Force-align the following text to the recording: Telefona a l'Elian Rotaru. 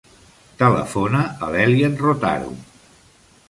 Telefona 0.61 1.21
a 1.47 1.51
l'Elian 1.57 1.99
Rotaru. 2.03 2.53